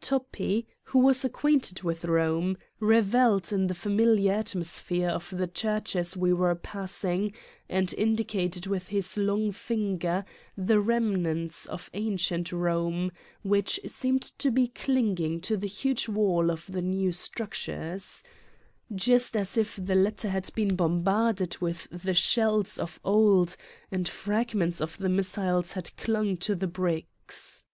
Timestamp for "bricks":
26.68-27.64